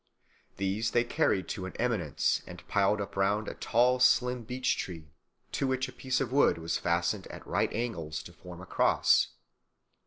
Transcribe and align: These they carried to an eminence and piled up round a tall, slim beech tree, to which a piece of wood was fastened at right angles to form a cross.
These 0.57 0.89
they 0.89 1.03
carried 1.03 1.47
to 1.49 1.67
an 1.67 1.73
eminence 1.77 2.41
and 2.47 2.67
piled 2.67 2.99
up 2.99 3.15
round 3.15 3.47
a 3.47 3.53
tall, 3.53 3.99
slim 3.99 4.41
beech 4.41 4.75
tree, 4.75 5.11
to 5.51 5.67
which 5.67 5.87
a 5.87 5.91
piece 5.93 6.19
of 6.19 6.31
wood 6.31 6.57
was 6.57 6.79
fastened 6.79 7.27
at 7.27 7.45
right 7.45 7.71
angles 7.71 8.23
to 8.23 8.33
form 8.33 8.61
a 8.61 8.65
cross. 8.65 9.27